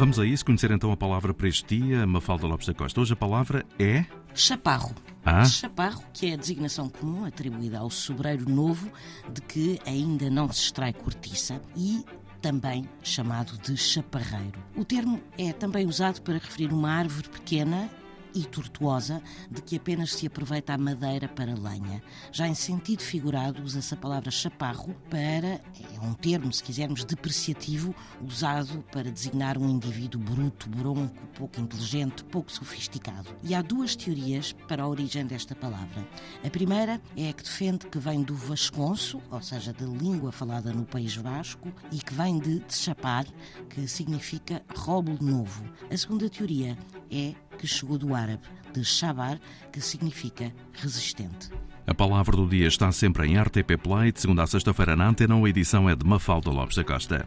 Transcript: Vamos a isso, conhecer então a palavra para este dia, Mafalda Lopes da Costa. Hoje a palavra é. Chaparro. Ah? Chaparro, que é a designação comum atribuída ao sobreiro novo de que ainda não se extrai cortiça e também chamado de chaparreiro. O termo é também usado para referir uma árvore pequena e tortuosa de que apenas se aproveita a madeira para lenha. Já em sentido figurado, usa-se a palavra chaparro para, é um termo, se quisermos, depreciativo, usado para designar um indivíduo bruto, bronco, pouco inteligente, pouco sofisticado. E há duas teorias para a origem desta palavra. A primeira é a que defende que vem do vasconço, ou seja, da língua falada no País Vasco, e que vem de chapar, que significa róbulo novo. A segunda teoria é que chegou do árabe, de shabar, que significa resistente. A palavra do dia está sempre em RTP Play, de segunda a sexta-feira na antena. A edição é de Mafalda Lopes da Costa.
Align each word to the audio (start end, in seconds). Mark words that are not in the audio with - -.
Vamos 0.00 0.18
a 0.18 0.24
isso, 0.24 0.46
conhecer 0.46 0.70
então 0.70 0.90
a 0.90 0.96
palavra 0.96 1.34
para 1.34 1.46
este 1.46 1.78
dia, 1.78 2.06
Mafalda 2.06 2.46
Lopes 2.46 2.66
da 2.66 2.72
Costa. 2.72 3.02
Hoje 3.02 3.12
a 3.12 3.16
palavra 3.16 3.66
é. 3.78 4.06
Chaparro. 4.34 4.94
Ah? 5.22 5.44
Chaparro, 5.44 6.02
que 6.14 6.30
é 6.30 6.32
a 6.32 6.36
designação 6.38 6.88
comum 6.88 7.26
atribuída 7.26 7.80
ao 7.80 7.90
sobreiro 7.90 8.48
novo 8.48 8.90
de 9.30 9.42
que 9.42 9.78
ainda 9.84 10.30
não 10.30 10.50
se 10.50 10.62
extrai 10.62 10.94
cortiça 10.94 11.60
e 11.76 12.02
também 12.40 12.88
chamado 13.02 13.58
de 13.58 13.76
chaparreiro. 13.76 14.58
O 14.74 14.86
termo 14.86 15.20
é 15.36 15.52
também 15.52 15.86
usado 15.86 16.22
para 16.22 16.38
referir 16.38 16.72
uma 16.72 16.90
árvore 16.90 17.28
pequena 17.28 17.90
e 18.34 18.44
tortuosa 18.44 19.22
de 19.50 19.62
que 19.62 19.76
apenas 19.76 20.14
se 20.14 20.26
aproveita 20.26 20.74
a 20.74 20.78
madeira 20.78 21.28
para 21.28 21.54
lenha. 21.54 22.02
Já 22.32 22.46
em 22.46 22.54
sentido 22.54 23.02
figurado, 23.02 23.62
usa-se 23.62 23.92
a 23.94 23.96
palavra 23.96 24.30
chaparro 24.30 24.94
para, 25.08 25.48
é 25.48 26.00
um 26.02 26.14
termo, 26.14 26.52
se 26.52 26.62
quisermos, 26.62 27.04
depreciativo, 27.04 27.94
usado 28.26 28.84
para 28.92 29.10
designar 29.10 29.58
um 29.58 29.68
indivíduo 29.68 30.20
bruto, 30.20 30.68
bronco, 30.68 31.26
pouco 31.36 31.60
inteligente, 31.60 32.24
pouco 32.24 32.50
sofisticado. 32.50 33.30
E 33.42 33.54
há 33.54 33.62
duas 33.62 33.96
teorias 33.96 34.52
para 34.68 34.82
a 34.82 34.88
origem 34.88 35.26
desta 35.26 35.54
palavra. 35.54 36.06
A 36.44 36.50
primeira 36.50 37.00
é 37.16 37.30
a 37.30 37.32
que 37.32 37.42
defende 37.42 37.86
que 37.86 37.98
vem 37.98 38.22
do 38.22 38.34
vasconço, 38.34 39.20
ou 39.30 39.42
seja, 39.42 39.72
da 39.72 39.86
língua 39.86 40.32
falada 40.32 40.72
no 40.72 40.84
País 40.84 41.16
Vasco, 41.16 41.72
e 41.90 41.98
que 41.98 42.14
vem 42.14 42.38
de 42.38 42.62
chapar, 42.68 43.26
que 43.68 43.86
significa 43.86 44.62
róbulo 44.74 45.18
novo. 45.20 45.64
A 45.90 45.96
segunda 45.96 46.28
teoria 46.28 46.76
é 47.10 47.34
que 47.60 47.66
chegou 47.66 47.98
do 47.98 48.14
árabe, 48.14 48.40
de 48.72 48.82
shabar, 48.82 49.38
que 49.70 49.82
significa 49.82 50.50
resistente. 50.72 51.50
A 51.86 51.92
palavra 51.92 52.34
do 52.34 52.48
dia 52.48 52.66
está 52.66 52.90
sempre 52.90 53.26
em 53.26 53.38
RTP 53.38 53.76
Play, 53.82 54.12
de 54.12 54.20
segunda 54.20 54.44
a 54.44 54.46
sexta-feira 54.46 54.96
na 54.96 55.08
antena. 55.08 55.34
A 55.34 55.48
edição 55.48 55.88
é 55.88 55.94
de 55.94 56.06
Mafalda 56.06 56.50
Lopes 56.50 56.76
da 56.76 56.84
Costa. 56.84 57.26